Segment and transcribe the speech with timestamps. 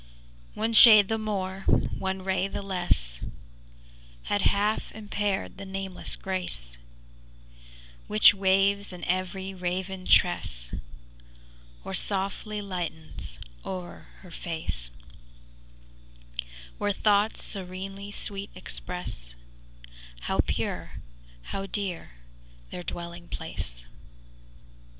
[0.55, 3.23] One shade the more, one ray the less,
[4.23, 6.79] Had half impaired the nameless graceWhich
[8.33, 10.73] waves in every raven tress,
[11.83, 14.89] Or softly lightens o'er her face;
[16.79, 19.35] Where thoughts serenely sweet expressHow
[20.47, 20.93] pure,
[21.43, 22.13] how dear
[22.71, 23.85] their dwelling place.